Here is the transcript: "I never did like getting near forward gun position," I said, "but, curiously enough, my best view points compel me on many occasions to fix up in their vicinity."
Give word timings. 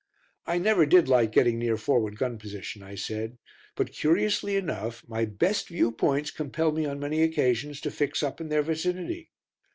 "I 0.47 0.57
never 0.57 0.87
did 0.87 1.07
like 1.07 1.31
getting 1.31 1.59
near 1.59 1.77
forward 1.77 2.17
gun 2.17 2.39
position," 2.39 2.81
I 2.81 2.95
said, 2.95 3.37
"but, 3.75 3.91
curiously 3.93 4.55
enough, 4.55 5.07
my 5.07 5.25
best 5.25 5.67
view 5.67 5.91
points 5.91 6.31
compel 6.31 6.71
me 6.71 6.87
on 6.87 6.99
many 6.99 7.21
occasions 7.21 7.79
to 7.81 7.91
fix 7.91 8.23
up 8.23 8.41
in 8.41 8.49
their 8.49 8.63
vicinity." 8.63 9.29